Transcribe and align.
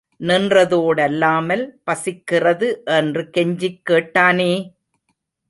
நின்றதோடல்லாமல் 0.21 1.63
பசிக்கிறது 1.83 2.69
என்று 2.97 3.23
கெஞ்சிக்கேட்டானே! 3.37 4.51